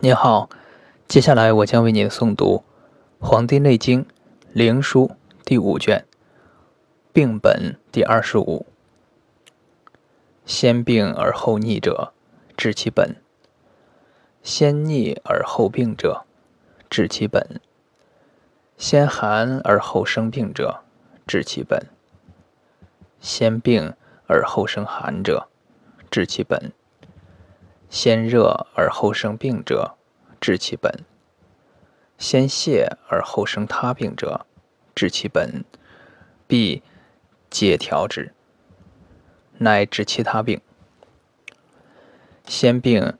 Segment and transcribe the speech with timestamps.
[0.00, 0.48] 您好，
[1.08, 2.62] 接下来我将为您诵读
[3.26, 4.04] 《黄帝内经·
[4.52, 5.08] 灵书》
[5.44, 6.04] 第五卷，
[7.12, 8.64] 病本第二十五。
[10.46, 12.12] 先病而后逆者，
[12.56, 13.16] 治其本；
[14.44, 16.24] 先逆而后病者，
[16.88, 17.58] 治其本；
[18.76, 20.84] 先寒而后生病者，
[21.26, 21.80] 治其本；
[23.18, 23.94] 先病
[24.28, 25.48] 而后生寒者，
[26.08, 26.72] 治其本。
[27.90, 29.96] 先热而后生病者，
[30.40, 30.92] 治其本；
[32.18, 34.44] 先泻而后生他病者，
[34.94, 35.64] 治其本，
[36.46, 36.82] 必
[37.48, 38.34] 解调之，
[39.56, 40.60] 乃治其他病。
[42.44, 43.14] 先病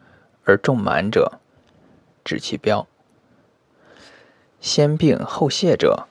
[0.45, 1.41] 而重满者，
[2.23, 2.87] 治其标；
[4.61, 6.07] 先病后泻者，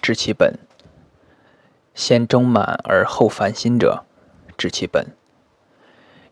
[0.00, 0.54] 治其本；
[1.94, 4.04] 先中满而后烦心者，
[4.56, 5.06] 治其本。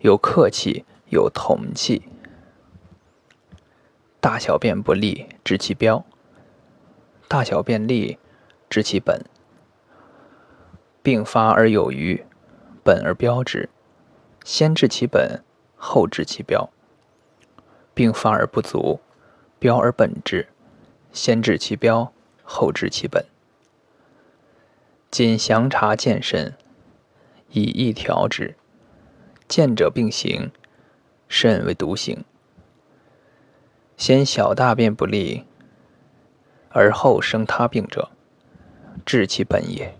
[0.00, 0.86] 有客气。
[1.10, 2.02] 有同气，
[4.20, 6.04] 大小便不利，治其标；
[7.26, 8.18] 大小便利，
[8.68, 9.24] 治其本。
[11.02, 12.24] 病发而有余，
[12.84, 13.70] 本而标之，
[14.44, 15.42] 先治其本，
[15.76, 16.68] 后治其标。
[17.94, 19.00] 病发而不足，
[19.58, 20.48] 标而本之，
[21.10, 22.12] 先治其标，
[22.42, 23.24] 后治其本。
[25.10, 26.54] 仅详察健身，
[27.50, 28.56] 以意调之，
[29.48, 30.50] 见者并行。
[31.28, 32.24] 肾为独行，
[33.96, 35.44] 先小大便不利，
[36.70, 38.10] 而后生他病者，
[39.04, 39.94] 治其本也。